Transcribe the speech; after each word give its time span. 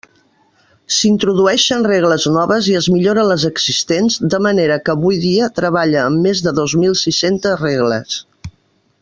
S'introdueixen 0.99 1.83
regles 1.91 2.25
noves 2.37 2.69
i 2.71 2.73
es 2.79 2.87
milloren 2.93 3.29
les 3.33 3.45
existents, 3.51 4.17
de 4.35 4.41
manera 4.47 4.79
que 4.87 4.95
avui 4.97 5.21
dia 5.27 5.51
treballa 5.61 6.01
amb 6.07 6.27
més 6.29 6.43
de 6.49 6.57
dos 6.63 6.77
mil 6.87 6.97
sis-centes 7.05 7.63
regles. 7.69 8.19